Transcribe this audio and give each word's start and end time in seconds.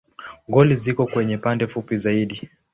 Goli 0.53 0.75
ziko 0.83 1.05
kwenye 1.07 1.37
pande 1.37 1.67
fupi 1.67 1.97
zaidi. 1.97 2.49